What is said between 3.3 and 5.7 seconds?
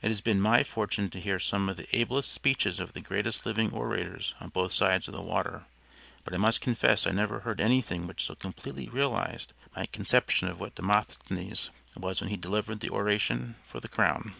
living orators on both sides of the water,